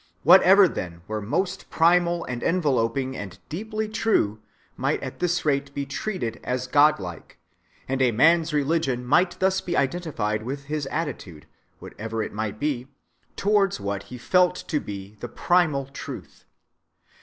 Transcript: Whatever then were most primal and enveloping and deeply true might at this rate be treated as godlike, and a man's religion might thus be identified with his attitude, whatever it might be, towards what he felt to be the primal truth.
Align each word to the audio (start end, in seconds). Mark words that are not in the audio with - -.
Whatever 0.23 0.67
then 0.67 1.03
were 1.07 1.21
most 1.21 1.69
primal 1.69 2.25
and 2.25 2.41
enveloping 2.41 3.15
and 3.15 3.37
deeply 3.49 3.87
true 3.87 4.41
might 4.75 4.99
at 5.03 5.19
this 5.19 5.45
rate 5.45 5.71
be 5.75 5.85
treated 5.85 6.39
as 6.43 6.65
godlike, 6.65 7.37
and 7.87 8.01
a 8.01 8.11
man's 8.11 8.51
religion 8.51 9.05
might 9.05 9.39
thus 9.39 9.61
be 9.61 9.77
identified 9.77 10.41
with 10.41 10.63
his 10.63 10.87
attitude, 10.87 11.45
whatever 11.77 12.23
it 12.23 12.33
might 12.33 12.59
be, 12.59 12.87
towards 13.35 13.79
what 13.79 14.01
he 14.09 14.17
felt 14.17 14.55
to 14.55 14.79
be 14.79 15.17
the 15.19 15.29
primal 15.29 15.85
truth. 15.85 16.45